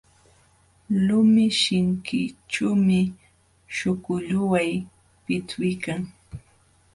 Lumi 1.05 1.45
sinkićhuumi 1.61 3.01
śhukulluway 3.75 4.71
pitwiykan. 5.25 6.01